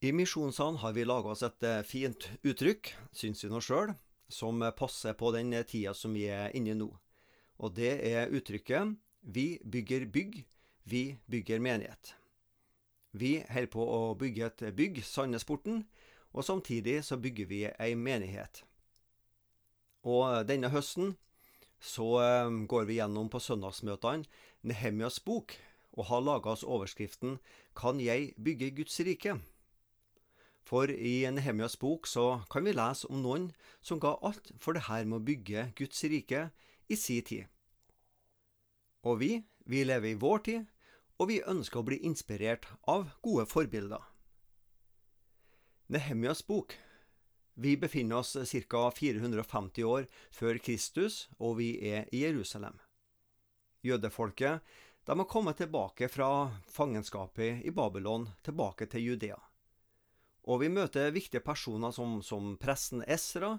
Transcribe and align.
I 0.00 0.12
Misjonssalen 0.12 0.76
har 0.78 0.92
vi 0.92 1.02
laga 1.04 1.32
oss 1.32 1.40
et 1.42 1.64
eh, 1.66 1.80
fint 1.82 2.28
uttrykk, 2.46 2.92
syns 3.10 3.40
vi 3.42 3.48
nå 3.50 3.58
sjøl, 3.58 3.90
som 4.30 4.62
passer 4.78 5.16
på 5.18 5.32
den 5.34 5.50
tida 5.66 5.90
som 5.90 6.14
vi 6.14 6.28
er 6.30 6.54
inne 6.54 6.70
i 6.70 6.76
nå. 6.78 6.86
Og 7.58 7.74
det 7.74 7.96
er 8.06 8.30
uttrykket 8.30 8.94
Vi 9.26 9.58
bygger 9.64 10.06
bygg, 10.06 10.44
vi 10.84 11.18
bygger 11.26 11.58
menighet. 11.58 12.14
Vi 13.10 13.42
holder 13.50 13.72
på 13.74 13.82
å 13.82 14.14
bygge 14.14 14.46
et 14.46 14.64
bygg, 14.78 15.02
Sandnesporten, 15.02 15.82
og 16.30 16.46
samtidig 16.46 17.02
så 17.02 17.18
bygger 17.18 17.50
vi 17.50 17.64
ei 17.66 17.96
menighet. 17.98 18.62
Og 20.06 20.46
denne 20.46 20.70
høsten 20.70 21.16
så 21.82 22.22
eh, 22.22 22.54
går 22.70 22.86
vi 22.86 23.02
gjennom 23.02 23.26
på 23.26 23.42
søndagsmøtene 23.42 24.30
Nehemjas 24.62 25.18
bok, 25.18 25.58
og 25.98 26.06
har 26.06 26.22
laga 26.22 26.54
oss 26.54 26.62
overskriften 26.62 27.40
Kan 27.74 27.98
jeg 27.98 28.36
bygge 28.38 28.76
Guds 28.78 29.00
rike? 29.02 29.40
For 30.68 30.90
i 30.92 31.22
Nehemjas 31.32 31.78
bok 31.80 32.06
så 32.06 32.42
kan 32.52 32.66
vi 32.66 32.74
lese 32.76 33.08
om 33.08 33.22
noen 33.24 33.46
som 33.80 34.00
ga 34.02 34.18
alt 34.20 34.50
for 34.60 34.76
det 34.76 34.84
her 34.90 35.06
med 35.08 35.22
å 35.22 35.24
bygge 35.24 35.70
Guds 35.78 36.02
rike 36.12 36.50
i 36.92 36.96
si 36.96 37.22
tid. 37.24 37.46
Og 39.08 39.22
vi, 39.22 39.30
vi 39.64 39.86
lever 39.88 40.12
i 40.12 40.18
vår 40.20 40.44
tid, 40.44 40.66
og 41.16 41.30
vi 41.30 41.40
ønsker 41.40 41.80
å 41.80 41.86
bli 41.88 42.02
inspirert 42.04 42.68
av 42.84 43.08
gode 43.24 43.46
forbilder. 43.48 44.04
Nehemjas 45.88 46.44
bok 46.44 46.76
Vi 47.58 47.72
befinner 47.76 48.20
oss 48.20 48.36
ca. 48.68 48.82
450 48.94 49.82
år 49.82 50.04
før 50.30 50.60
Kristus, 50.62 51.28
og 51.40 51.56
vi 51.58 51.72
er 51.90 52.04
i 52.12 52.20
Jerusalem. 52.22 52.76
Jødefolket 53.82 54.60
de 55.08 55.16
har 55.18 55.26
kommet 55.26 55.56
tilbake 55.56 56.08
fra 56.12 56.52
fangenskapet 56.68 57.64
i 57.64 57.72
Babylon, 57.72 58.28
tilbake 58.44 58.86
til 58.86 59.08
Judea. 59.08 59.47
Og 60.48 60.62
vi 60.62 60.70
møter 60.72 61.12
viktige 61.12 61.44
personer 61.44 61.92
som, 61.92 62.22
som 62.24 62.54
presten 62.60 63.04
Esra, 63.04 63.58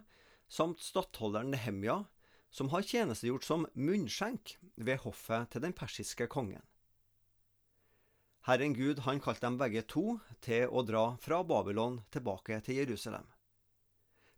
samt 0.50 0.81
stattholderen 0.81 1.53
Nehemja, 1.53 2.02
som 2.50 2.72
har 2.73 2.81
tjenestegjort 2.81 3.45
som 3.45 3.67
munnskjenk 3.77 4.55
ved 4.75 5.03
hoffet 5.05 5.52
til 5.53 5.61
den 5.61 5.75
persiske 5.77 6.25
kongen. 6.33 6.64
Herren 8.49 8.73
Gud 8.73 9.03
han 9.05 9.22
kalte 9.22 9.45
dem 9.45 9.59
begge 9.59 9.83
to 9.86 10.17
til 10.41 10.72
å 10.73 10.81
dra 10.88 11.03
fra 11.22 11.44
Babylon 11.45 11.99
tilbake 12.09 12.58
til 12.66 12.81
Jerusalem. 12.81 13.27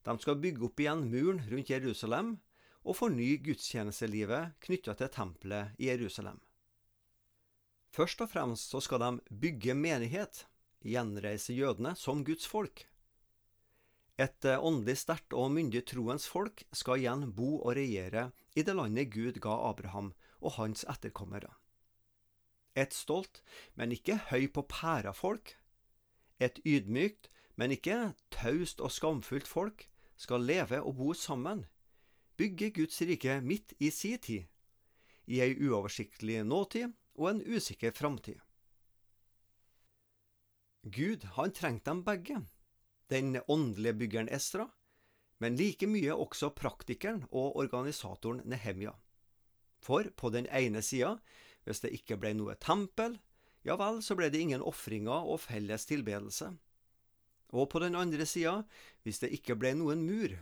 De 0.04 0.16
skal 0.20 0.39
bygge 0.42 0.66
opp 0.67 0.81
igjen 0.81 1.06
muren 1.08 1.44
rundt 1.48 1.72
Jerusalem 1.72 2.33
og 2.81 2.98
forny 2.98 3.36
gudstjenestelivet 3.45 4.58
knytta 4.66 4.98
til 4.98 5.11
tempelet 5.14 5.78
i 5.80 5.92
Jerusalem. 5.92 6.42
Først 7.92 8.23
og 8.23 8.31
fremst 8.31 8.73
så 8.73 8.81
skal 8.83 9.04
de 9.04 9.38
bygge 9.44 9.76
menighet, 9.78 10.45
gjenreise 10.84 11.54
jødene 11.54 11.96
som 11.96 12.24
Guds 12.26 12.48
folk. 12.50 12.86
Et 14.22 14.46
eh, 14.46 14.60
åndelig 14.60 15.00
sterkt 15.02 15.34
og 15.34 15.52
myndig 15.56 15.86
troens 15.90 16.28
folk 16.30 16.64
skal 16.76 17.02
igjen 17.02 17.30
bo 17.36 17.56
og 17.62 17.76
regjere 17.78 18.30
i 18.56 18.66
det 18.68 18.76
landet 18.78 19.12
Gud 19.14 19.40
ga 19.42 19.56
Abraham 19.70 20.12
og 20.42 20.58
hans 20.58 20.84
etterkommere. 20.90 21.50
Et 22.76 22.94
stolt, 22.96 23.42
men 23.76 23.92
ikke 23.92 24.20
høy 24.30 24.48
på 24.54 24.64
pæra-folk, 24.70 25.58
et 26.40 26.60
ydmykt, 26.66 27.30
men 27.60 27.73
ikke 27.76 28.14
taust 28.34 28.80
og 28.82 28.94
skamfullt 28.95 29.48
folk 29.48 29.88
skal 30.18 30.45
leve 30.45 30.80
og 30.82 30.95
bo 30.98 31.12
sammen, 31.18 31.66
bygge 32.38 32.72
Guds 32.78 33.02
rike 33.06 33.42
midt 33.44 33.76
i 33.80 33.92
si 33.94 34.16
tid, 34.18 34.48
i 35.28 35.42
ei 35.44 35.54
uoversiktlig 35.60 36.42
nåtid 36.48 36.95
og 37.20 37.28
en 37.30 37.44
usikker 37.45 37.94
framtid. 37.95 38.40
Gud, 40.84 41.24
han 41.24 41.52
trengte 41.54 41.92
dem 41.92 42.04
begge, 42.04 42.42
den 43.08 43.38
åndelige 43.48 43.94
byggeren 43.94 44.30
Estra, 44.30 44.66
men 45.38 45.58
like 45.58 45.88
mye 45.90 46.16
også 46.16 46.52
praktikeren 46.58 47.23
og 47.30 47.56
organisatoren 47.62 48.42
Nehemja. 48.50 48.96
For 49.82 50.10
på 50.17 50.30
den 50.33 50.48
ene 50.50 50.82
sida, 50.82 51.16
hvis 51.66 51.82
det 51.82 51.94
ikke 51.98 52.17
ble 52.17 52.33
noe 52.38 52.55
tempel, 52.61 53.20
ja 53.66 53.78
vel, 53.78 54.02
så 54.02 54.17
ble 54.17 54.32
det 54.33 54.42
ingen 54.42 54.66
ofringer 54.66 55.30
og 55.30 55.42
felles 55.44 55.86
tilbedelse. 55.89 56.50
Og 57.54 57.70
på 57.70 57.82
den 57.84 57.98
andre 57.98 58.26
sida, 58.26 58.64
hvis 59.04 59.22
det 59.22 59.34
ikke 59.38 59.58
ble 59.60 59.76
noen 59.78 60.05
mur, 60.05 60.34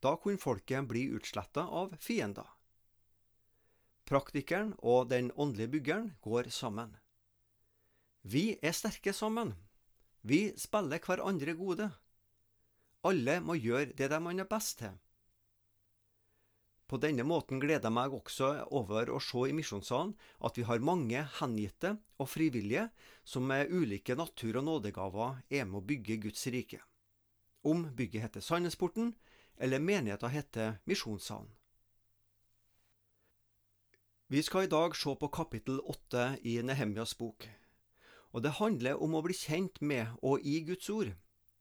da 0.00 0.14
kunne 0.16 0.40
folket 0.40 0.88
bli 0.88 1.08
utsletta 1.12 1.66
av 1.66 1.96
fiender. 2.00 2.46
Praktikeren 4.08 4.72
og 4.78 5.10
den 5.10 5.32
åndelige 5.36 5.74
byggeren 5.76 6.12
går 6.24 6.48
sammen. 6.54 6.94
Vi 8.22 8.58
er 8.62 8.72
sterke 8.72 9.12
sammen. 9.12 9.54
Vi 10.28 10.52
spiller 10.60 11.00
hverandre 11.00 11.54
gode. 11.56 11.88
Alle 13.08 13.38
må 13.40 13.54
gjøre 13.56 13.94
det 13.96 14.10
de 14.12 14.18
er 14.18 14.48
best 14.50 14.82
til. 14.82 14.96
På 16.88 16.96
denne 16.96 17.24
måten 17.28 17.60
gleder 17.60 17.84
jeg 17.84 17.92
meg 17.92 18.14
også 18.16 18.48
over 18.76 19.10
å 19.12 19.20
se 19.20 19.42
i 19.48 19.54
Misjonssalen 19.56 20.14
at 20.48 20.56
vi 20.56 20.64
har 20.64 20.84
mange 20.84 21.20
hengitte 21.38 21.94
og 22.16 22.30
frivillige 22.32 22.86
som 23.28 23.44
med 23.44 23.68
ulike 23.68 24.16
natur- 24.16 24.56
og 24.56 24.64
nådegaver 24.64 25.42
er 25.52 25.68
med 25.68 25.82
å 25.82 25.86
bygge 25.90 26.16
Guds 26.24 26.46
rike. 26.48 26.80
Om 27.64 27.90
bygget 27.96 28.24
heter 28.24 28.44
Sandnesporten, 28.44 29.12
eller 29.60 29.84
menigheten 29.84 30.32
heter 30.32 30.78
Misjonssalen. 30.88 31.52
Vi 34.28 34.42
skal 34.44 34.64
i 34.64 34.72
dag 34.72 34.96
se 34.96 35.12
på 35.16 35.28
kapittel 35.32 35.80
åtte 35.80 36.38
i 36.44 36.58
Nehemjas 36.62 37.14
bok. 37.16 37.48
Og 38.32 38.42
det 38.44 38.58
handler 38.58 39.00
om 39.02 39.14
å 39.16 39.22
bli 39.24 39.34
kjent 39.34 39.80
med 39.80 40.12
og 40.22 40.44
i 40.44 40.60
Guds 40.66 40.90
ord. 40.92 41.14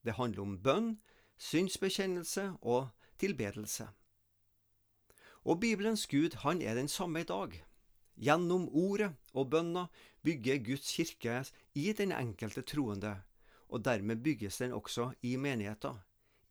Det 0.03 0.17
handler 0.17 0.43
om 0.43 0.57
bønn, 0.63 0.89
synsbekjennelse 1.37 2.49
og 2.61 2.89
tilbedelse. 3.19 3.87
Og 5.47 5.61
Bibelens 5.61 6.07
Gud, 6.07 6.41
han 6.43 6.61
er 6.61 6.75
den 6.75 6.91
samme 6.91 7.23
i 7.23 7.27
dag. 7.27 7.53
Gjennom 8.17 8.67
ordet 8.73 9.13
og 9.33 9.51
bønna 9.53 9.87
bygger 10.25 10.63
Guds 10.65 10.91
kirke 10.91 11.43
i 11.77 11.93
den 11.93 12.11
enkelte 12.11 12.65
troende, 12.65 13.13
og 13.69 13.85
dermed 13.85 14.23
bygges 14.25 14.57
den 14.57 14.73
også 14.73 15.11
i 15.21 15.35
menigheten, 15.37 16.01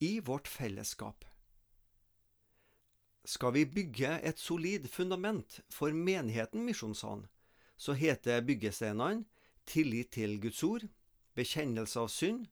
i 0.01 0.21
vårt 0.21 0.49
fellesskap. 0.49 1.25
Skal 3.27 3.53
vi 3.53 3.65
bygge 3.67 4.21
et 4.23 4.39
solid 4.39 4.87
fundament 4.89 5.61
for 5.69 5.91
menigheten 5.91 6.63
Misjonssalen, 6.65 7.27
så 7.77 7.93
heter 7.93 8.45
byggesteinene 8.47 9.27
tillit 9.67 10.13
til 10.17 10.39
Guds 10.41 10.63
ord, 10.67 10.87
bekjennelse 11.37 12.01
av 12.01 12.09
synd 12.13 12.47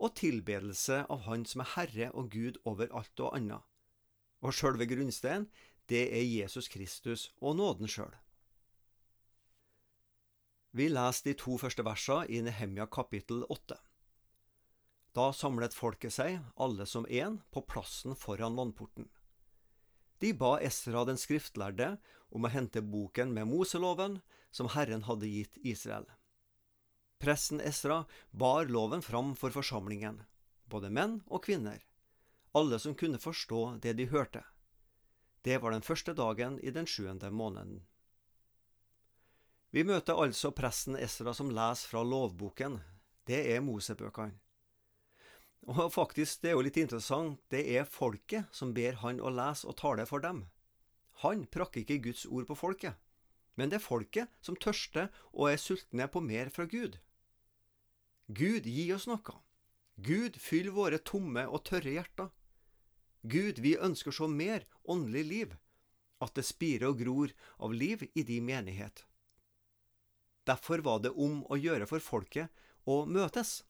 og 0.00 0.14
tilbedelse 0.16 1.02
av 1.12 1.26
Han 1.26 1.44
som 1.48 1.64
er 1.64 1.72
Herre 1.74 2.08
og 2.16 2.30
Gud 2.32 2.56
over 2.64 2.88
alt 2.96 3.20
og 3.20 3.36
annet. 3.36 3.60
Og 4.40 4.56
sjølve 4.56 4.88
grunnsteinen, 4.88 5.50
det 5.90 6.06
er 6.14 6.24
Jesus 6.24 6.70
Kristus 6.70 7.28
og 7.40 7.58
nåden 7.58 7.90
sjøl. 7.90 8.14
Vi 10.70 10.86
leser 10.88 11.26
de 11.26 11.34
to 11.34 11.56
første 11.58 11.82
versene 11.84 12.30
i 12.30 12.40
Nehemja 12.46 12.86
kapittel 12.86 13.42
åtte. 13.50 13.76
Da 15.18 15.32
samlet 15.34 15.74
folket 15.74 16.14
seg, 16.14 16.38
alle 16.54 16.86
som 16.86 17.08
én, 17.10 17.40
på 17.50 17.64
plassen 17.66 18.14
foran 18.14 18.54
vannporten. 18.54 19.08
De 20.22 20.30
ba 20.36 20.58
Esra 20.62 21.02
den 21.08 21.18
skriftlærde 21.18 21.96
om 22.30 22.46
å 22.46 22.52
hente 22.54 22.84
boken 22.84 23.34
med 23.34 23.48
Moseloven, 23.50 24.20
som 24.54 24.70
Herren 24.70 25.02
hadde 25.08 25.26
gitt 25.26 25.58
Israel. 25.66 26.06
Pressen 27.20 27.60
Esra 27.60 28.04
bar 28.30 28.64
loven 28.72 29.02
fram 29.02 29.34
for 29.36 29.52
forsamlingen, 29.52 30.22
både 30.72 30.88
menn 30.88 31.18
og 31.28 31.42
kvinner, 31.44 31.82
alle 32.56 32.78
som 32.80 32.94
kunne 32.96 33.20
forstå 33.20 33.64
det 33.84 33.92
de 33.98 34.06
hørte. 34.08 34.40
Det 35.44 35.58
var 35.60 35.74
den 35.76 35.84
første 35.84 36.14
dagen 36.16 36.56
i 36.64 36.72
den 36.72 36.88
sjuende 36.88 37.28
måneden. 37.30 37.82
Vi 39.70 39.84
møter 39.84 40.16
altså 40.16 40.48
presten 40.56 40.96
Esra 40.96 41.34
som 41.36 41.52
leser 41.52 41.92
fra 41.92 42.00
lovboken. 42.02 42.80
Det 43.28 43.42
er 43.52 43.60
Mosebøkene. 43.60 44.40
Og 45.68 45.92
faktisk, 45.92 46.40
det 46.40 46.50
er 46.50 46.56
jo 46.56 46.64
litt 46.64 46.80
interessant, 46.80 47.36
det 47.52 47.66
er 47.68 47.84
folket 47.84 48.48
som 48.56 48.72
ber 48.72 48.96
han 49.04 49.20
å 49.20 49.28
lese 49.28 49.68
og 49.68 49.76
tale 49.76 50.08
for 50.08 50.24
dem. 50.24 50.46
Han 51.20 51.44
prakker 51.52 51.84
ikke 51.84 52.00
Guds 52.08 52.24
ord 52.24 52.48
på 52.48 52.56
folket, 52.56 52.96
men 53.60 53.68
det 53.68 53.76
er 53.76 53.84
folket 53.84 54.32
som 54.40 54.56
tørster 54.56 55.12
og 55.36 55.52
er 55.52 55.60
sultne 55.60 56.08
på 56.08 56.24
mer 56.24 56.48
fra 56.48 56.64
Gud. 56.64 56.96
Gud, 58.30 58.66
gi 58.66 58.92
oss 58.94 59.08
noe. 59.10 59.38
Gud, 60.00 60.36
fyll 60.38 60.70
våre 60.70 61.00
tomme 61.02 61.42
og 61.50 61.64
tørre 61.66 61.96
hjerter. 61.96 62.28
Gud, 63.26 63.58
vi 63.58 63.74
ønsker 63.76 64.14
så 64.14 64.28
mer 64.30 64.64
åndelig 64.84 65.24
liv, 65.26 65.56
at 66.22 66.36
det 66.38 66.46
spirer 66.46 66.92
og 66.92 67.00
gror 67.02 67.32
av 67.58 67.74
liv 67.74 68.06
i 68.14 68.22
din 68.22 68.46
menighet. 68.46 69.02
Derfor 70.46 70.84
var 70.86 71.02
det 71.02 71.10
om 71.10 71.42
å 71.50 71.58
gjøre 71.58 71.88
for 71.90 72.00
folket 72.00 72.48
å 72.86 73.02
møtes. 73.04 73.64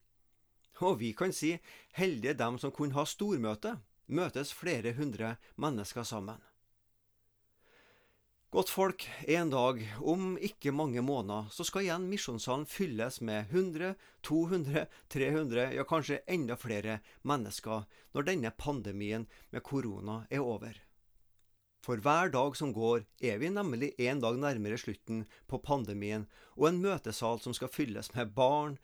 Og 0.84 1.00
vi 1.00 1.14
kan 1.16 1.32
si 1.32 1.56
heldige 1.96 2.36
dem 2.36 2.60
som 2.60 2.72
kunne 2.72 2.96
ha 2.98 3.06
stormøte, 3.08 3.78
møtes 4.06 4.52
flere 4.52 4.92
hundre 4.96 5.36
mennesker 5.56 6.04
sammen. 6.04 6.38
Godt 8.50 8.70
folk, 8.70 9.04
en 9.30 9.50
dag, 9.50 9.78
om 10.02 10.32
ikke 10.42 10.72
mange 10.74 10.98
måneder, 11.06 11.46
så 11.54 11.62
skal 11.62 11.84
igjen 11.84 12.08
misjonssalen 12.10 12.64
fylles 12.66 13.20
med 13.22 13.52
100, 13.54 13.92
200, 14.26 14.88
300, 15.06 15.66
ja 15.76 15.84
kanskje 15.86 16.18
enda 16.26 16.56
flere 16.58 16.96
mennesker 17.22 17.84
når 18.10 18.26
denne 18.26 18.50
pandemien 18.50 19.28
med 19.54 19.62
korona 19.62 20.24
er 20.34 20.42
over. 20.42 20.80
For 21.86 22.02
hver 22.02 22.32
dag 22.34 22.58
som 22.58 22.72
går, 22.74 23.04
er 23.22 23.38
vi 23.38 23.52
nemlig 23.54 23.92
en 24.02 24.24
dag 24.24 24.42
nærmere 24.42 24.80
slutten 24.82 25.22
på 25.46 25.62
pandemien, 25.62 26.26
og 26.58 26.72
en 26.72 26.82
møtesal 26.82 27.38
som 27.44 27.54
skal 27.54 27.70
fylles 27.70 28.10
med 28.16 28.34
barn, 28.34 28.80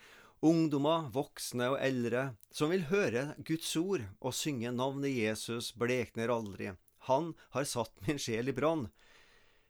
ungdommer, 0.46 1.10
voksne 1.10 1.72
og 1.74 1.80
eldre, 1.82 2.36
som 2.54 2.70
vil 2.70 2.86
høre 2.92 3.32
Guds 3.42 3.74
ord 3.82 4.06
og 4.20 4.38
synge 4.44 4.70
navnet 4.70 5.10
Jesus 5.10 5.72
blekner 5.74 6.30
aldri. 6.30 6.70
Han 7.10 7.34
har 7.50 7.66
satt 7.66 8.06
min 8.06 8.22
sjel 8.22 8.54
i 8.54 8.54
brann. 8.54 8.86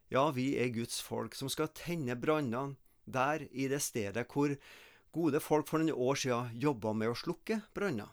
Ja, 0.08 0.30
vi 0.30 0.54
er 0.58 0.70
Guds 0.74 1.00
folk 1.02 1.34
som 1.34 1.50
skal 1.50 1.72
tenne 1.74 2.14
brannene 2.14 2.76
der 3.06 3.46
i 3.50 3.66
det 3.70 3.80
stedet 3.82 4.26
hvor 4.30 4.54
gode 5.14 5.40
folk 5.40 5.66
for 5.68 5.82
noen 5.82 5.94
år 5.94 6.18
siden 6.20 6.52
jobba 6.62 6.92
med 6.94 7.10
å 7.10 7.18
slukke 7.18 7.60
branner. 7.74 8.10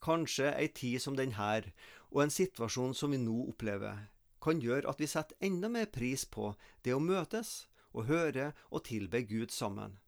Kanskje 0.00 0.54
ei 0.56 0.70
tid 0.72 1.02
som 1.04 1.16
denne, 1.16 1.72
og 2.08 2.22
en 2.22 2.32
situasjon 2.32 2.94
som 2.96 3.12
vi 3.12 3.20
nå 3.20 3.50
opplever, 3.52 4.06
kan 4.40 4.60
gjøre 4.64 4.88
at 4.88 5.00
vi 5.00 5.08
setter 5.10 5.36
enda 5.44 5.68
mer 5.68 5.90
pris 5.92 6.24
på 6.24 6.54
det 6.84 6.94
å 6.96 7.02
møtes 7.04 7.66
og 7.92 8.06
høre 8.08 8.52
og 8.70 8.86
tilbe 8.88 9.20
Gud 9.28 9.52
sammen. 9.52 9.98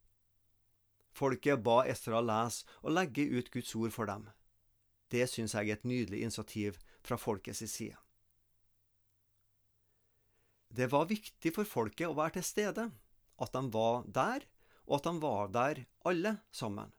Folket 1.13 1.61
ba 1.61 1.83
Estra 1.85 2.23
lese 2.25 2.65
og 2.81 2.95
legge 2.97 3.27
ut 3.29 3.51
Guds 3.53 3.75
ord 3.77 3.93
for 3.93 4.09
dem. 4.09 4.31
Det 5.13 5.29
syns 5.29 5.53
jeg 5.53 5.69
er 5.69 5.77
et 5.77 5.85
nydelig 5.85 6.23
initiativ 6.25 6.79
fra 7.05 7.19
folkets 7.21 7.61
side. 7.69 7.99
Det 10.73 10.89
var 10.89 11.11
viktig 11.11 11.53
for 11.53 11.69
folket 11.69 12.09
å 12.09 12.17
være 12.17 12.39
til 12.39 12.47
stede, 12.49 12.89
at 13.43 13.53
de 13.53 13.63
var 13.75 14.07
der, 14.09 14.47
og 14.89 14.99
at 14.99 15.09
de 15.09 15.13
var 15.21 15.51
der 15.53 15.83
alle 16.09 16.39
sammen. 16.51 16.93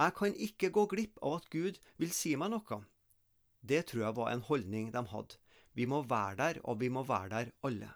Jeg 0.00 0.14
kan 0.16 0.36
ikke 0.36 0.70
gå 0.72 0.86
glipp 0.92 1.18
av 1.24 1.40
at 1.40 1.48
Gud 1.52 1.80
vil 2.00 2.12
si 2.12 2.34
meg 2.36 2.52
noe. 2.52 2.82
Det 3.60 3.86
tror 3.88 4.04
jeg 4.04 4.16
var 4.16 4.30
en 4.32 4.44
holdning 4.44 4.92
de 4.92 5.02
hadde. 5.12 5.40
Vi 5.76 5.86
må 5.86 6.02
være 6.02 6.36
der, 6.36 6.60
og 6.64 6.80
vi 6.80 6.88
må 6.88 7.02
være 7.06 7.30
der 7.32 7.50
alle. 7.64 7.90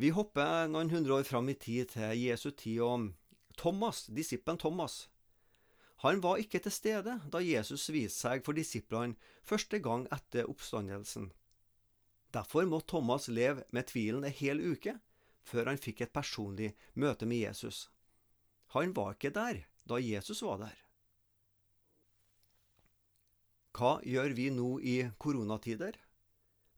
Vi 0.00 0.12
hopper 0.16 0.68
noen 0.70 0.92
hundre 0.92 1.20
år 1.20 1.26
fram 1.28 1.48
i 1.52 1.56
tid 1.58 1.92
til 1.96 2.16
Jesu 2.16 2.50
tid, 2.50 2.80
og 2.80 3.10
Thomas, 3.60 4.06
disippelen 4.08 4.60
Thomas, 4.60 5.08
han 6.00 6.22
var 6.24 6.40
ikke 6.40 6.62
til 6.64 6.72
stede 6.72 7.18
da 7.28 7.42
Jesus 7.44 7.90
viste 7.92 8.22
seg 8.22 8.44
for 8.44 8.56
disiplene 8.56 9.18
første 9.44 9.82
gang 9.84 10.06
etter 10.14 10.48
oppstandelsen. 10.48 11.26
Derfor 12.30 12.66
må 12.66 12.80
Thomas 12.80 13.28
leve 13.28 13.64
med 13.74 13.88
tvilen 13.90 14.24
en 14.24 14.34
hel 14.34 14.60
uke 14.62 14.96
før 15.50 15.70
han 15.70 15.80
fikk 15.80 16.04
et 16.04 16.12
personlig 16.14 16.74
møte 16.94 17.26
med 17.26 17.42
Jesus. 17.42 17.88
Han 18.76 18.94
var 18.94 19.16
ikke 19.16 19.32
der 19.34 19.64
da 19.88 19.98
Jesus 19.98 20.42
var 20.46 20.60
der. 20.62 20.76
Hva 23.74 23.96
gjør 24.06 24.34
vi 24.36 24.50
nå 24.54 24.68
i 24.82 24.96
koronatider? 25.18 25.96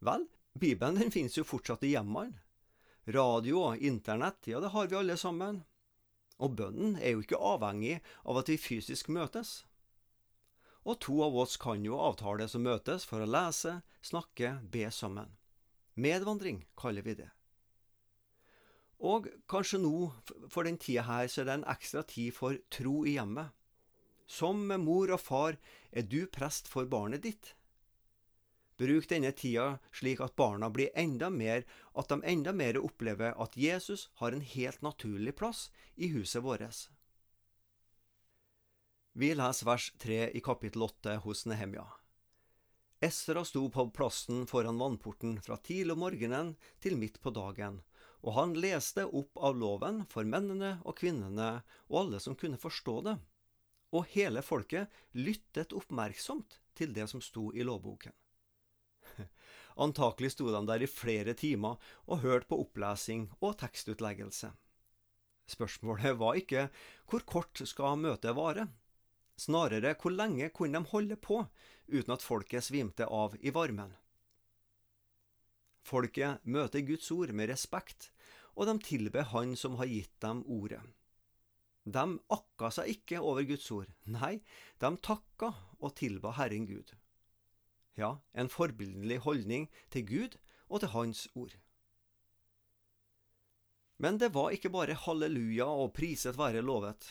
Vel, 0.00 0.24
Bibelen 0.52 1.00
den 1.00 1.12
finnes 1.12 1.36
jo 1.36 1.44
fortsatt 1.44 1.84
i 1.84 1.92
hjemmene. 1.94 2.40
Radio 3.12 3.64
og 3.66 3.82
internett, 3.82 4.46
ja, 4.46 4.60
det 4.62 4.70
har 4.72 4.86
vi 4.88 4.96
alle 4.96 5.16
sammen. 5.18 5.64
Og 6.38 6.54
bønnen 6.56 6.94
er 7.00 7.16
jo 7.16 7.24
ikke 7.24 7.40
avhengig 7.40 7.98
av 8.22 8.38
at 8.40 8.52
vi 8.52 8.60
fysisk 8.60 9.10
møtes 9.12 9.62
og 10.84 10.98
to 11.00 11.20
av 11.22 11.36
oss 11.44 11.56
kan 11.62 11.84
jo 11.86 11.98
avtales 12.02 12.56
å 12.58 12.62
møtes 12.62 13.06
for 13.06 13.22
å 13.22 13.30
lese, 13.30 13.80
snakke, 14.02 14.56
be 14.70 14.88
sammen. 14.90 15.30
Medvandring 15.94 16.64
kaller 16.78 17.04
vi 17.04 17.14
det. 17.14 17.30
Og 19.02 19.26
kanskje 19.50 19.80
nå, 19.82 20.12
for 20.48 20.64
den 20.64 20.78
tida 20.78 21.02
her, 21.08 21.26
så 21.26 21.42
er 21.42 21.48
det 21.48 21.56
en 21.58 21.70
ekstra 21.72 22.04
tid 22.06 22.32
for 22.36 22.60
tro 22.70 23.02
i 23.04 23.16
hjemmet. 23.16 23.50
Som 24.30 24.68
mor 24.80 25.10
og 25.12 25.20
far 25.20 25.58
er 25.90 26.06
du 26.06 26.24
prest 26.30 26.70
for 26.70 26.86
barnet 26.88 27.26
ditt. 27.26 27.52
Bruk 28.80 29.08
denne 29.10 29.34
tida 29.36 29.78
slik 29.94 30.22
at 30.24 30.36
barna 30.38 30.70
blir 30.72 30.94
enda 30.98 31.28
mer, 31.30 31.66
at 31.98 32.08
de 32.08 32.22
enda 32.24 32.54
mer 32.56 32.78
opplever 32.80 33.36
at 33.42 33.58
Jesus 33.58 34.08
har 34.22 34.32
en 34.32 34.40
helt 34.54 34.82
naturlig 34.82 35.36
plass 35.36 35.68
i 35.94 36.08
huset 36.14 36.42
vårt. 36.42 36.88
Vi 39.12 39.34
leser 39.36 39.68
vers 39.68 39.90
3 40.00 40.30
i 40.32 40.40
kapittel 40.40 40.82
8 40.82 41.18
hos 41.26 41.44
Nehemja. 41.46 41.84
Esra 43.02 43.44
sto 43.44 43.64
på 43.70 43.90
plassen 43.90 44.44
foran 44.46 44.78
vannporten 44.78 45.40
fra 45.42 45.56
tidlig 45.58 45.96
om 45.96 46.04
morgenen 46.04 46.52
til 46.78 46.94
midt 46.94 47.16
på 47.18 47.32
dagen, 47.34 47.80
og 48.22 48.36
han 48.36 48.52
leste 48.54 49.08
opp 49.10 49.40
av 49.42 49.56
loven 49.58 50.04
for 50.12 50.22
mennene 50.22 50.76
og 50.86 51.00
kvinnene 51.00 51.48
og 51.88 51.96
alle 51.98 52.20
som 52.22 52.36
kunne 52.38 52.60
forstå 52.62 52.94
det, 53.08 53.16
og 53.90 54.06
hele 54.14 54.44
folket 54.46 55.02
lyttet 55.18 55.74
oppmerksomt 55.74 56.60
til 56.78 56.94
det 56.94 57.08
som 57.10 57.24
sto 57.24 57.48
i 57.50 57.66
lovboken. 57.66 58.14
Antakelig 59.84 60.36
sto 60.36 60.52
de 60.54 60.62
der 60.70 60.86
i 60.86 60.90
flere 60.90 61.34
timer 61.34 61.82
og 62.06 62.22
hørte 62.22 62.52
på 62.52 62.60
opplesing 62.62 63.26
og 63.40 63.58
tekstutleggelse. 63.64 64.52
Spørsmålet 65.50 66.14
var 66.22 66.38
ikke 66.38 66.68
hvor 67.10 67.26
kort 67.26 67.66
skal 67.66 67.98
møtet 67.98 68.38
vare, 68.38 68.68
Snarere 69.40 69.94
hvor 69.98 70.12
lenge 70.14 70.50
kunne 70.54 70.78
de 70.78 70.90
holde 70.92 71.16
på 71.16 71.40
uten 71.88 72.14
at 72.14 72.24
folket 72.24 72.64
svimte 72.64 73.06
av 73.08 73.36
i 73.40 73.52
varmen? 73.54 73.94
Folket 75.82 76.44
møter 76.44 76.84
Guds 76.86 77.10
ord 77.10 77.32
med 77.34 77.50
respekt, 77.50 78.10
og 78.54 78.68
de 78.68 78.76
tilber 78.84 79.30
Han 79.32 79.56
som 79.56 79.78
har 79.80 79.90
gitt 79.90 80.14
dem 80.22 80.44
ordet. 80.46 80.82
De 81.82 82.04
akka 82.30 82.70
seg 82.70 82.92
ikke 82.92 83.18
over 83.18 83.42
Guds 83.48 83.66
ord, 83.74 83.88
nei, 84.06 84.36
de 84.78 84.92
takka 85.02 85.50
og 85.80 85.96
tilba 85.98 86.36
Herren 86.36 86.68
Gud. 86.68 86.92
Ja, 87.98 88.20
en 88.32 88.48
forbilledlig 88.48 89.18
holdning 89.26 89.66
til 89.90 90.06
Gud 90.06 90.38
og 90.68 90.80
til 90.80 90.92
Hans 90.94 91.26
ord. 91.34 91.56
Men 93.98 94.18
det 94.18 94.32
var 94.34 94.54
ikke 94.54 94.70
bare 94.72 94.96
halleluja 94.98 95.66
og 95.66 95.92
priset 95.94 96.38
være 96.38 96.62
lovet. 96.64 97.04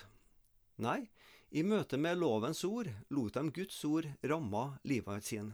Nei, 0.81 1.05
i 1.51 1.63
møte 1.67 1.97
med 1.99 2.19
lovens 2.21 2.63
ord 2.63 2.87
lot 3.11 3.35
de 3.35 3.51
Guds 3.51 3.83
ord 3.85 4.07
ramme 4.23 4.63
livet 4.87 5.27
sin. 5.27 5.51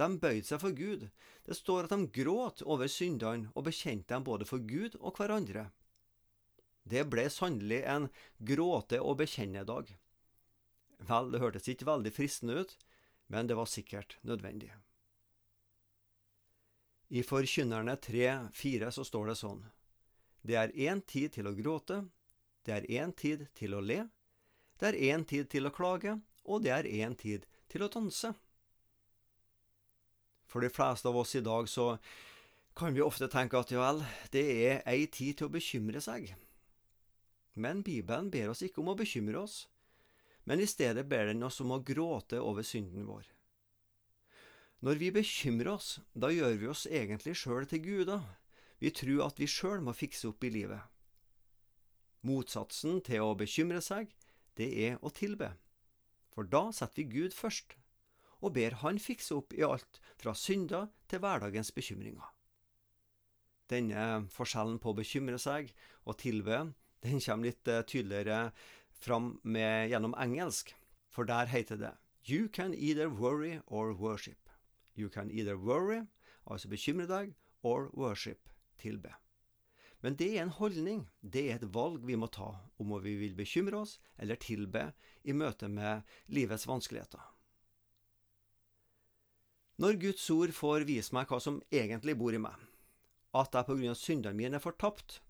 De 0.00 0.08
bøyde 0.18 0.46
seg 0.48 0.60
for 0.62 0.72
Gud. 0.76 1.08
Det 1.44 1.56
står 1.56 1.86
at 1.86 1.92
de 1.92 2.08
gråt 2.16 2.62
over 2.64 2.88
syndene 2.88 3.52
og 3.52 3.66
bekjente 3.68 4.14
dem 4.14 4.24
både 4.24 4.48
for 4.48 4.64
Gud 4.64 4.96
og 5.00 5.18
hverandre. 5.18 5.68
Det 6.88 7.04
ble 7.06 7.28
sannelig 7.30 7.82
en 7.86 8.08
gråte- 8.40 9.02
og 9.02 9.20
bekjennedag. 9.20 9.92
Vel, 11.02 11.30
det 11.34 11.42
hørtes 11.42 11.68
ikke 11.68 11.86
veldig 11.86 12.12
fristende 12.14 12.62
ut, 12.62 12.72
men 13.28 13.46
det 13.46 13.58
var 13.58 13.68
sikkert 13.70 14.16
nødvendig. 14.22 14.72
I 17.12 17.22
Forkynnerne 17.22 17.98
3,4 18.00 18.90
så 18.90 19.04
står 19.04 19.30
det 19.30 19.38
sånn. 19.38 19.62
Det 20.42 20.56
er 20.56 20.74
én 20.74 21.02
tid 21.06 21.36
til 21.36 21.46
å 21.46 21.54
gråte, 21.54 22.06
det 22.64 22.72
er 22.72 22.88
én 23.02 23.12
tid 23.14 23.46
til 23.54 23.76
å 23.76 23.82
le, 23.84 24.06
det 24.82 24.88
er 24.90 25.14
én 25.14 25.22
tid 25.22 25.46
til 25.46 25.68
å 25.68 25.74
klage, 25.74 26.16
og 26.42 26.64
det 26.64 26.72
er 26.74 26.88
én 26.90 27.14
tid 27.14 27.46
til 27.70 27.84
å 27.86 27.90
danse. 27.92 28.32
For 30.50 30.64
de 30.64 30.70
fleste 30.74 31.06
av 31.08 31.16
oss 31.16 31.36
i 31.38 31.42
dag 31.44 31.68
så 31.70 31.92
kan 32.74 32.96
vi 32.96 33.04
ofte 33.04 33.28
tenke 33.30 33.60
at 33.60 33.70
ja 33.70 33.84
vel, 33.84 34.02
det 34.34 34.42
er 34.66 34.80
ei 34.90 35.06
tid 35.06 35.38
til 35.38 35.46
å 35.46 35.54
bekymre 35.54 36.02
seg. 36.02 36.32
Men 37.54 37.84
Bibelen 37.86 38.30
ber 38.32 38.50
oss 38.50 38.64
ikke 38.64 38.80
om 38.82 38.90
å 38.90 38.98
bekymre 38.98 39.44
oss, 39.44 39.66
men 40.50 40.58
i 40.58 40.66
stedet 40.66 41.06
ber 41.06 41.30
den 41.30 41.46
oss 41.46 41.60
om 41.62 41.70
å 41.76 41.82
gråte 41.86 42.40
over 42.42 42.66
synden 42.66 43.06
vår. 43.06 43.28
Når 44.82 44.98
vi 44.98 45.12
bekymrer 45.14 45.76
oss, 45.76 46.00
da 46.10 46.32
gjør 46.34 46.56
vi 46.58 46.70
oss 46.72 46.88
egentlig 46.90 47.36
sjøl 47.38 47.68
til 47.70 47.84
guder. 47.84 48.24
Vi 48.82 48.90
tror 48.90 49.28
at 49.28 49.38
vi 49.38 49.46
sjøl 49.46 49.84
må 49.84 49.94
fikse 49.94 50.32
opp 50.32 50.42
i 50.42 50.50
livet. 50.50 50.82
Motsatsen 52.26 52.98
til 53.06 53.22
å 53.22 53.36
bekymre 53.38 53.78
seg 53.84 54.10
det 54.58 54.68
er 54.86 54.98
å 55.00 55.12
tilbe. 55.14 55.52
For 56.32 56.48
da 56.48 56.70
setter 56.72 57.02
vi 57.02 57.20
Gud 57.20 57.36
først, 57.36 57.76
og 58.42 58.54
ber 58.56 58.80
Han 58.82 58.98
fikse 58.98 59.36
opp 59.38 59.54
i 59.54 59.62
alt 59.62 60.00
fra 60.18 60.34
synder 60.34 60.88
til 61.08 61.22
hverdagens 61.22 61.70
bekymringer. 61.72 62.24
Denne 63.70 64.26
forskjellen 64.32 64.80
på 64.82 64.92
å 64.92 64.98
bekymre 64.98 65.38
seg 65.38 65.70
og 66.04 66.18
tilbe, 66.20 66.72
den 67.02 67.22
kommer 67.22 67.48
litt 67.48 67.68
eh, 67.68 67.84
tydeligere 67.86 68.50
fram 69.02 69.36
med, 69.42 69.90
gjennom 69.90 70.16
engelsk, 70.18 70.74
for 71.08 71.28
der 71.28 71.46
heter 71.46 71.78
det 71.78 71.94
You 72.24 72.48
can 72.48 72.74
either 72.74 73.08
worry 73.08 73.60
or 73.66 73.92
worship. 73.92 74.50
You 74.94 75.08
can 75.08 75.30
either 75.30 75.56
worry, 75.56 76.02
altså 76.46 76.68
bekymre 76.68 77.08
deg, 77.08 77.34
or 77.62 77.90
worship, 77.94 78.48
tilbe. 78.78 79.14
Men 80.02 80.16
det 80.18 80.32
er 80.34 80.42
en 80.42 80.56
holdning, 80.56 81.04
det 81.22 81.44
er 81.46 81.60
et 81.60 81.68
valg 81.74 82.02
vi 82.02 82.16
må 82.18 82.26
ta 82.26 82.50
om 82.82 82.94
vi 83.04 83.14
vil 83.20 83.36
bekymre 83.38 83.84
oss 83.84 83.98
eller 84.18 84.40
tilbe 84.42 84.88
i 85.22 85.34
møte 85.34 85.68
med 85.70 86.02
livets 86.26 86.66
vanskeligheter. 86.66 87.22
Når 89.78 89.98
Guds 90.02 90.24
ord 90.34 90.50
får 90.54 90.84
vise 90.90 91.14
meg 91.14 91.30
hva 91.30 91.38
som 91.42 91.62
egentlig 91.70 92.16
bor 92.18 92.34
i 92.34 92.42
meg, 92.42 92.58
at 93.32 93.54
jeg 93.54 93.68
på 93.68 93.76
grunn 93.78 93.94
av 93.94 94.00
syndene 94.00 94.38
mine 94.38 94.58
er 94.58 94.64
fortapt, 94.64 95.20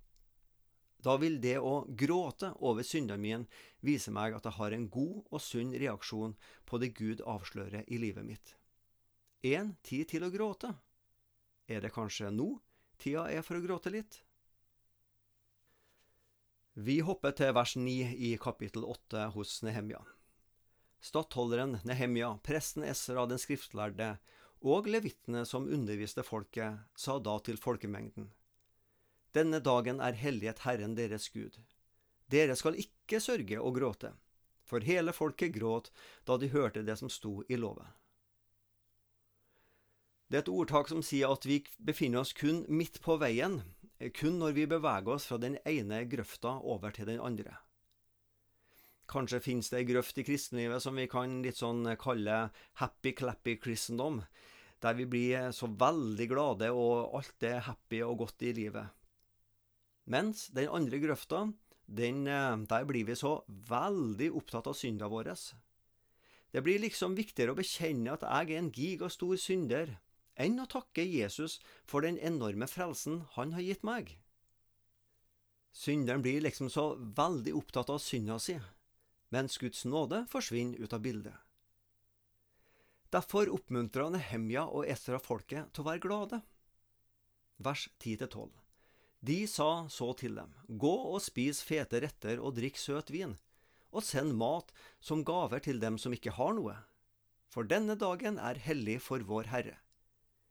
da 1.03 1.19
vil 1.19 1.39
det 1.43 1.59
å 1.59 1.85
gråte 1.99 2.53
over 2.63 2.87
syndene 2.87 3.21
mine 3.21 3.63
vise 3.85 4.13
meg 4.15 4.37
at 4.37 4.49
jeg 4.49 4.57
har 4.59 4.75
en 4.75 4.89
god 4.91 5.21
og 5.29 5.41
sunn 5.43 5.73
reaksjon 5.75 6.35
på 6.65 6.81
det 6.83 6.93
Gud 6.99 7.23
avslører 7.29 7.85
i 7.89 8.01
livet 8.01 8.27
mitt. 8.27 8.57
En 9.43 9.75
tid 9.83 10.09
til 10.15 10.25
å 10.25 10.33
gråte. 10.33 10.73
Er 11.69 11.83
det 11.83 11.95
kanskje 11.95 12.31
nå 12.31 12.55
tida 13.03 13.29
er 13.31 13.43
for 13.47 13.59
å 13.59 13.65
gråte 13.65 13.91
litt? 13.91 14.23
Vi 16.73 17.03
hopper 17.05 17.35
til 17.37 17.51
vers 17.53 17.75
9 17.77 17.93
i 18.17 18.31
kapittel 18.41 18.87
8 18.89 19.27
hos 19.35 19.59
Nehemja. 19.61 19.99
Stattholderen 21.05 21.75
Nehemja, 21.85 22.31
presten 22.41 22.87
Esra 22.89 23.27
den 23.29 23.37
skriftlærde 23.37 24.15
og 24.65 24.89
levittene 24.89 25.43
som 25.45 25.69
underviste 25.69 26.25
folket, 26.25 26.81
sa 26.97 27.19
da 27.21 27.35
til 27.45 27.61
folkemengden. 27.61 28.31
Denne 29.37 29.61
dagen 29.61 30.01
er 30.01 30.17
hellighet 30.17 30.65
Herren 30.65 30.97
deres 30.97 31.29
Gud. 31.35 31.59
Dere 32.33 32.57
skal 32.57 32.81
ikke 32.81 33.21
sørge 33.21 33.61
og 33.61 33.77
gråte, 33.77 34.15
for 34.65 34.81
hele 34.81 35.13
folket 35.13 35.53
gråt 35.53 35.93
da 36.25 36.39
de 36.41 36.49
hørte 36.57 36.87
det 36.89 36.97
som 37.03 37.13
sto 37.13 37.43
i 37.53 37.61
loven. 37.61 37.85
Det 40.33 40.41
er 40.41 40.47
et 40.47 40.55
ordtak 40.57 40.89
som 40.89 41.05
sier 41.05 41.37
at 41.37 41.45
vi 41.45 41.61
befinner 41.77 42.25
oss 42.25 42.33
kun 42.33 42.65
midt 42.73 43.03
på 43.05 43.21
veien, 43.21 43.61
kun 44.11 44.41
når 44.41 44.57
vi 44.57 44.67
beveger 44.67 45.15
oss 45.15 45.29
fra 45.31 45.39
den 45.39 45.59
ene 45.69 46.03
grøfta 46.11 46.57
over 46.67 46.91
til 46.95 47.07
den 47.07 47.21
andre. 47.23 47.55
Kanskje 49.13 49.43
finnes 49.45 49.69
det 49.71 49.83
ei 49.83 49.89
grøft 49.91 50.19
i 50.19 50.25
kristenlivet 50.25 50.83
som 50.83 50.97
vi 50.97 51.09
kan 51.11 51.41
litt 51.45 51.59
sånn 51.61 51.85
kalle 52.01 52.47
happy-clappy 52.81 53.59
kristendom, 53.61 54.23
der 54.83 54.97
vi 54.99 55.07
blir 55.07 55.51
så 55.55 55.69
veldig 55.69 56.29
glade 56.31 56.71
og 56.75 57.15
alt 57.19 57.47
er 57.47 57.67
happy 57.69 58.01
og 58.07 58.23
godt 58.25 58.47
i 58.49 58.55
livet. 58.57 58.89
Mens 60.11 60.49
den 60.55 60.71
andre 60.73 60.99
grøfta, 60.99 61.45
den, 61.87 62.27
eh, 62.27 62.57
der 62.67 62.85
blir 62.89 63.05
vi 63.07 63.15
så 63.15 63.45
veldig 63.47 64.33
opptatt 64.33 64.67
av 64.67 64.75
synda 64.75 65.09
vår. 65.09 65.31
Det 66.53 66.63
blir 66.63 66.81
liksom 66.81 67.15
viktigere 67.15 67.53
å 67.53 67.59
bekjenne 67.59 68.13
at 68.13 68.23
jeg 68.23 68.51
er 68.51 68.59
en 68.59 68.73
gigastor 68.73 69.37
synder, 69.37 69.99
enn 70.41 70.61
å 70.63 70.69
takke 70.71 71.05
Jesus 71.05 71.59
for 71.89 72.05
den 72.05 72.19
enorme 72.19 72.69
frelsen 72.71 73.23
han 73.37 73.55
har 73.57 73.65
gitt 73.65 73.85
meg. 73.87 74.17
Synderen 75.73 76.23
blir 76.23 76.41
liksom 76.45 76.69
så 76.71 76.95
veldig 76.97 77.55
opptatt 77.57 77.91
av 77.91 78.01
synda 78.05 78.39
si, 78.39 78.59
mens 79.33 79.57
Guds 79.59 79.85
nåde 79.89 80.27
forsvinner 80.29 80.81
ut 80.85 80.93
av 80.93 81.01
bildet. 81.05 81.37
Derfor 83.13 83.51
oppmuntrer 83.53 84.13
Nehemja 84.13 84.65
og 84.73 84.89
Esra 84.89 85.21
folket 85.21 85.73
til 85.73 85.85
å 85.85 85.89
være 85.91 86.05
glade. 86.05 86.41
Vers 87.61 87.89
10-12. 88.01 88.49
De 89.23 89.39
sa 89.47 89.87
så 89.93 90.09
til 90.19 90.35
dem, 90.35 90.53
Gå 90.67 90.93
og 91.13 91.21
spis 91.23 91.61
fete 91.63 92.01
retter 92.03 92.41
og 92.41 92.57
drikk 92.57 92.81
søt 92.81 93.13
vin, 93.13 93.37
og 93.93 94.03
send 94.03 94.33
mat 94.35 94.73
som 95.01 95.23
gaver 95.29 95.61
til 95.63 95.79
dem 95.81 96.01
som 96.01 96.17
ikke 96.17 96.35
har 96.39 96.57
noe. 96.57 96.75
For 97.53 97.69
denne 97.69 97.95
dagen 98.01 98.41
er 98.41 98.61
hellig 98.65 98.99
for 99.05 99.21
vår 99.29 99.53
Herre. 99.53 99.77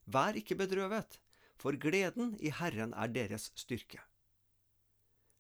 Vær 0.06 0.38
ikke 0.38 0.58
bedrøvet, 0.58 1.20
for 1.62 1.78
gleden 1.78 2.34
i 2.42 2.50
Herren 2.50 2.94
er 2.98 3.12
deres 3.14 3.52
styrke. 3.56 4.02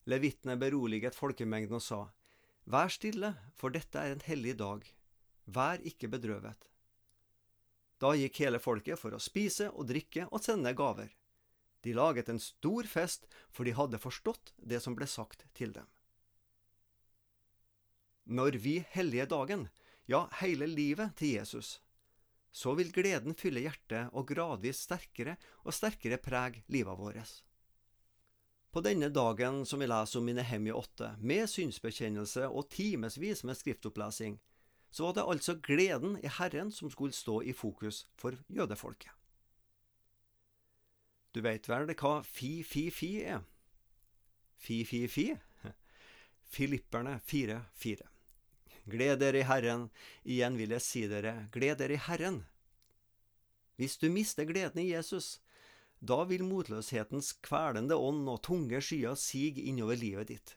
Levittene 0.06 0.58
beroliget 0.58 1.18
folkemengden 1.18 1.78
og 1.78 1.86
sa, 1.86 2.02
Vær 2.66 2.92
stille, 2.94 3.34
for 3.58 3.74
dette 3.74 3.98
er 3.98 4.14
en 4.14 4.26
hellig 4.26 4.58
dag. 4.60 4.86
Vær 5.46 5.82
ikke 5.82 6.10
bedrøvet. 6.12 6.68
Da 8.02 8.14
gikk 8.18 8.40
hele 8.42 8.62
folket 8.62 8.98
for 8.98 9.14
å 9.14 9.22
spise 9.22 9.70
og 9.72 9.90
drikke 9.90 10.28
og 10.30 10.42
sende 10.42 10.74
gaver. 10.78 11.10
De 11.82 11.94
laget 11.98 12.30
en 12.30 12.40
stor 12.42 12.86
fest, 12.90 13.26
for 13.50 13.66
de 13.66 13.74
hadde 13.78 14.02
forstått 14.02 14.54
det 14.58 14.82
som 14.82 14.96
ble 14.98 15.08
sagt 15.10 15.46
til 15.58 15.74
dem. 15.74 15.88
Når 18.26 18.58
vi 18.62 18.80
hellige 18.94 19.26
dagen, 19.30 19.68
ja, 20.06 20.28
hele 20.42 20.70
livet 20.70 21.16
til 21.18 21.36
Jesus, 21.40 21.80
så 22.52 22.74
vil 22.76 22.92
gleden 22.92 23.36
fylle 23.40 23.64
hjertet 23.64 24.12
og 24.12 24.28
gradvis 24.28 24.84
sterkere 24.86 25.38
og 25.64 25.76
sterkere 25.76 26.20
preg 26.20 26.62
livet 26.72 27.00
vårt. 27.00 27.40
På 28.72 28.84
denne 28.84 29.10
dagen 29.12 29.66
som 29.68 29.82
vi 29.84 29.88
leser 29.88 30.20
om 30.20 30.30
i 30.32 30.36
Nehemia 30.36 30.76
8, 30.76 31.16
med 31.20 31.50
synsbekjennelse 31.52 32.48
og 32.48 32.70
timevis 32.72 33.44
med 33.44 33.60
skriftopplesing, 33.60 34.38
så 34.92 35.08
var 35.08 35.16
det 35.16 35.28
altså 35.34 35.56
gleden 35.64 36.18
i 36.24 36.32
Herren 36.40 36.72
som 36.72 36.92
skulle 36.92 37.16
stå 37.16 37.42
i 37.42 37.56
fokus 37.56 38.06
for 38.20 38.36
jødefolket. 38.48 39.12
Du 41.32 41.40
veit 41.44 41.68
vel 41.72 41.88
hva 41.96 42.18
fi-fi-fi 42.28 43.12
er? 43.24 43.44
Fi-fi-fi? 44.60 45.30
Filipperne 46.56 47.20
4-4. 47.28 48.11
Gled 48.90 49.20
dere 49.22 49.42
i 49.42 49.46
Herren, 49.46 49.90
igjen 50.26 50.58
vil 50.58 50.74
jeg 50.74 50.86
si 50.86 51.04
dere, 51.10 51.48
gled 51.54 51.78
dere 51.82 51.98
i 51.98 52.02
Herren. 52.08 52.42
Hvis 53.78 53.98
du 54.02 54.10
mister 54.14 54.46
gleden 54.46 54.82
i 54.82 54.92
Jesus, 54.92 55.40
da 56.02 56.24
vil 56.26 56.44
motløshetens 56.46 57.36
kvelende 57.46 57.98
ånd 57.98 58.26
og 58.30 58.42
tunge 58.48 58.82
skyer 58.82 59.18
sige 59.18 59.62
innover 59.70 60.00
livet 60.02 60.34
ditt. 60.34 60.56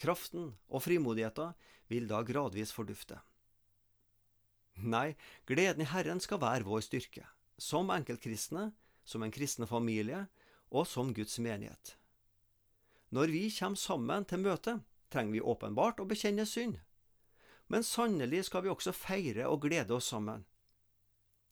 Kraften 0.00 0.54
og 0.68 0.84
frimodigheten 0.84 1.56
vil 1.88 2.08
da 2.08 2.22
gradvis 2.24 2.72
fordufte. 2.72 3.20
Nei, 4.76 5.14
gleden 5.48 5.84
i 5.84 5.88
Herren 5.88 6.20
skal 6.20 6.40
være 6.40 6.68
vår 6.68 6.84
styrke. 6.84 7.24
Som 7.56 7.92
enkeltkristne 7.92 8.70
som 9.06 9.22
en 9.22 9.32
kristen 9.32 9.68
familie 9.70 10.26
og 10.74 10.86
som 10.90 11.14
Guds 11.14 11.38
menighet. 11.38 11.94
Når 13.14 13.30
vi 13.32 13.46
kommer 13.54 13.78
sammen 13.78 14.24
til 14.26 14.42
møte, 14.42 14.80
trenger 15.12 15.36
vi 15.38 15.40
åpenbart 15.40 16.02
å 16.02 16.08
bekjenne 16.10 16.44
synd. 16.48 16.80
Men 17.72 17.82
sannelig 17.82 18.44
skal 18.46 18.62
vi 18.64 18.70
også 18.70 18.94
feire 18.94 19.48
og 19.50 19.64
glede 19.66 19.94
oss 19.96 20.10
sammen. 20.12 20.44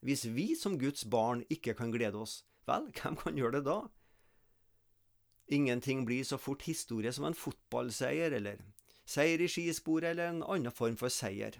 Hvis 0.05 0.27
vi 0.37 0.53
som 0.59 0.79
Guds 0.79 1.05
barn 1.11 1.43
ikke 1.51 1.75
kan 1.75 1.93
glede 1.93 2.21
oss, 2.21 2.43
vel, 2.69 2.91
hvem 3.01 3.17
kan 3.17 3.39
gjøre 3.41 3.59
det 3.59 3.65
da? 3.69 3.79
Ingenting 5.53 6.05
blir 6.09 6.25
så 6.25 6.39
fort 6.41 6.65
historie 6.65 7.13
som 7.13 7.27
en 7.29 7.37
fotballseier 7.37 8.33
eller 8.33 8.63
seier 9.05 9.43
i 9.45 9.49
skisporet 9.51 10.15
eller 10.15 10.31
en 10.31 10.45
annen 10.45 10.73
form 10.73 10.97
for 10.97 11.13
seier. 11.13 11.59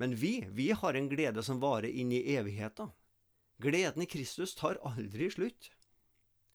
Men 0.00 0.14
vi, 0.16 0.46
vi 0.48 0.70
har 0.72 0.96
en 0.96 1.10
glede 1.10 1.42
som 1.44 1.60
varer 1.60 1.90
inn 1.90 2.12
i 2.12 2.22
evigheten. 2.32 2.88
Gleden 3.60 4.06
i 4.06 4.08
Kristus 4.08 4.54
tar 4.56 4.80
aldri 4.88 5.28
slutt. 5.28 5.68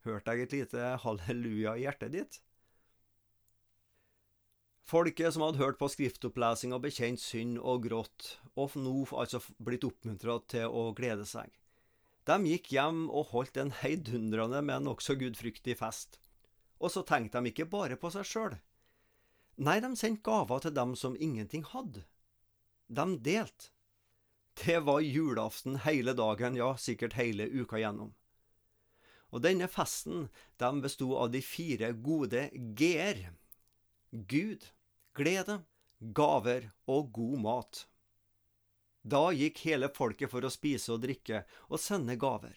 Hørte 0.06 0.34
jeg 0.34 0.48
et 0.48 0.56
lite 0.56 0.96
halleluja 1.04 1.76
i 1.78 1.86
hjertet 1.86 2.14
ditt? 2.16 2.40
Folket 4.86 5.34
som 5.34 5.42
hadde 5.42 5.58
hørt 5.58 5.80
på 5.80 5.88
skriftopplesing 5.90 6.74
og 6.76 6.84
bekjent 6.84 7.22
synd 7.22 7.58
og 7.58 7.88
grått, 7.88 8.36
og 8.54 8.76
nå 8.78 9.08
altså 9.18 9.40
blitt 9.58 9.86
oppmuntra 9.88 10.38
til 10.52 10.70
å 10.70 10.92
glede 10.98 11.26
seg. 11.26 11.50
De 12.30 12.38
gikk 12.52 12.70
hjem 12.74 13.08
og 13.10 13.32
holdt 13.32 13.58
en 13.62 13.74
heidundrende, 13.82 14.62
men 14.66 14.90
også 14.90 15.18
gudfryktig 15.18 15.78
fest. 15.82 16.20
Og 16.78 16.94
så 16.94 17.02
tenkte 17.06 17.42
de 17.42 17.50
ikke 17.50 17.66
bare 17.70 17.98
på 17.98 18.12
seg 18.14 18.30
sjøl. 18.30 18.58
Nei, 19.58 19.80
de 19.82 19.90
sendte 19.98 20.26
gaver 20.26 20.62
til 20.62 20.76
dem 20.76 20.94
som 21.00 21.18
ingenting 21.18 21.66
hadde. 21.72 22.04
De 22.86 23.06
delte. 23.26 23.72
Det 24.56 24.78
var 24.88 25.02
julaften 25.04 25.82
hele 25.84 26.14
dagen, 26.16 26.56
ja, 26.56 26.70
sikkert 26.80 27.18
hele 27.18 27.50
uka 27.50 27.82
gjennom. 27.82 28.14
Og 29.34 29.42
denne 29.44 29.68
festen 29.68 30.30
de 30.62 30.70
besto 30.84 31.10
av 31.20 31.34
de 31.34 31.42
fire 31.44 31.90
gode 32.06 32.48
g-er. 32.78 33.26
Gud, 34.16 34.70
glede, 35.16 35.62
gaver 36.00 36.72
og 36.92 37.12
god 37.16 37.38
mat. 37.42 37.86
Da 39.06 39.30
gikk 39.38 39.62
hele 39.68 39.92
folket 39.94 40.32
for 40.32 40.46
å 40.46 40.54
spise 40.54 40.96
og 40.96 41.04
drikke 41.06 41.44
og 41.70 41.82
sende 41.82 42.18
gaver. 42.20 42.56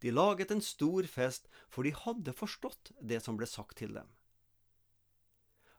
De 0.00 0.12
laget 0.14 0.52
en 0.54 0.62
stor 0.64 1.04
fest, 1.10 1.48
for 1.68 1.84
de 1.84 1.92
hadde 1.92 2.32
forstått 2.32 2.92
det 3.04 3.20
som 3.24 3.36
ble 3.36 3.48
sagt 3.50 3.76
til 3.82 3.92
dem. 3.98 4.08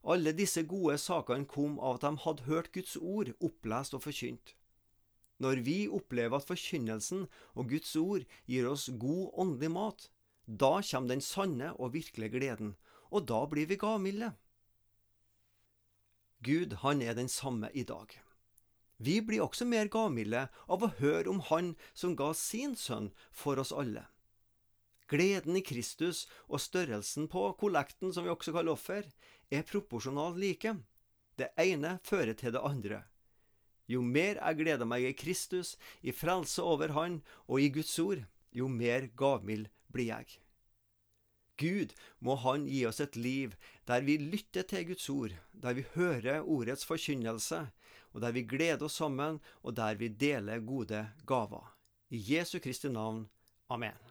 Alle 0.01 0.34
disse 0.34 0.63
gode 0.66 0.98
sakene 1.01 1.48
kom 1.50 1.78
av 1.80 2.00
at 2.00 2.06
de 2.06 2.24
hadde 2.24 2.48
hørt 2.50 2.72
Guds 2.74 2.96
ord 2.98 3.32
opplest 3.40 3.96
og 3.98 4.04
forkynt. 4.06 4.56
Når 5.42 5.62
vi 5.66 5.78
opplever 5.90 6.38
at 6.38 6.46
forkynnelsen 6.50 7.25
og 7.56 7.70
Guds 7.70 7.96
ord 7.98 8.25
gir 8.50 8.68
oss 8.70 8.90
god 9.01 9.32
åndelig 9.42 9.72
mat, 9.74 10.08
da 10.46 10.82
kommer 10.86 11.16
den 11.16 11.24
sanne 11.25 11.72
og 11.78 11.94
virkelige 11.96 12.36
gleden, 12.36 12.75
og 13.10 13.25
da 13.30 13.46
blir 13.50 13.70
vi 13.70 13.80
gavmilde. 13.82 14.34
Gud, 16.41 16.74
han 16.81 17.01
er 17.01 17.13
den 17.13 17.29
samme 17.29 17.69
i 17.74 17.83
dag. 17.86 18.15
Vi 18.98 19.19
blir 19.21 19.43
også 19.45 19.65
mer 19.65 19.89
gavmilde 19.93 20.48
av 20.69 20.83
å 20.83 20.91
høre 20.98 21.29
om 21.29 21.41
Han 21.50 21.75
som 21.93 22.15
ga 22.17 22.31
sin 22.38 22.74
sønn 22.77 23.12
for 23.29 23.62
oss 23.62 23.74
alle. 23.74 24.07
Gleden 25.10 25.57
i 25.57 25.63
Kristus 25.65 26.24
og 26.48 26.62
størrelsen 26.63 27.27
på 27.29 27.43
kollekten, 27.60 28.13
som 28.13 28.25
vi 28.25 28.33
også 28.33 28.53
kaller 28.55 28.74
offer, 28.74 29.05
er 29.51 29.65
proporsjonalt 29.67 30.39
like. 30.41 30.75
Det 31.38 31.51
ene 31.62 31.98
fører 32.05 32.33
til 32.38 32.53
det 32.55 32.62
andre. 32.65 33.03
Jo 33.86 34.01
mer 34.01 34.38
jeg 34.39 34.62
gleder 34.62 34.88
meg 34.88 35.05
i 35.05 35.17
Kristus, 35.17 35.75
i 36.01 36.13
frelse 36.15 36.63
over 36.63 36.93
Han 36.98 37.19
og 37.48 37.62
i 37.62 37.69
Guds 37.74 37.98
ord, 38.00 38.24
jo 38.50 38.69
mer 38.69 39.10
gavmild 39.17 39.69
blir 39.91 40.10
jeg. 40.13 40.39
Gud 41.62 41.94
må 42.20 42.36
Han 42.41 42.65
gi 42.65 42.86
oss 42.89 43.01
et 43.03 43.15
liv 43.15 43.53
der 43.88 44.01
vi 44.06 44.18
lytter 44.18 44.65
til 44.68 44.88
Guds 44.91 45.10
ord, 45.10 45.36
der 45.53 45.77
vi 45.77 45.86
hører 45.96 46.41
ordets 46.41 46.86
forkynnelse, 46.86 47.68
og 48.13 48.22
der 48.22 48.32
vi 48.36 48.44
gleder 48.44 48.86
oss 48.86 48.98
sammen, 49.01 49.39
og 49.63 49.75
der 49.77 49.96
vi 49.96 50.08
deler 50.08 50.60
gode 50.60 51.06
gaver. 51.27 51.75
I 52.10 52.24
Jesu 52.34 52.60
Kristi 52.60 52.89
navn. 52.89 53.27
Amen. 53.70 54.11